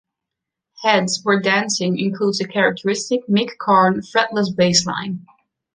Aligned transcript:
"Heads 0.81 1.21
We're 1.23 1.41
Dancing" 1.41 1.99
includes 1.99 2.41
a 2.41 2.47
characteristic 2.47 3.27
Mick 3.27 3.59
Karn 3.59 3.99
fretless 4.01 4.49
bassline. 4.51 5.25